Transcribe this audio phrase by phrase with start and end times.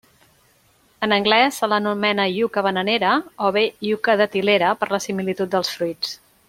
[1.07, 3.13] En anglès se l'anomena iuca bananera
[3.49, 6.17] o bé iuca datilera per la similitud dels fruits.